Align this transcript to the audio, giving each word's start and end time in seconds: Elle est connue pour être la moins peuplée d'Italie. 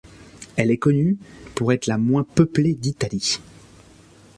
Elle 0.55 0.71
est 0.71 0.79
connue 0.79 1.19
pour 1.53 1.71
être 1.73 1.85
la 1.85 1.99
moins 1.99 2.23
peuplée 2.23 2.73
d'Italie. 2.73 3.37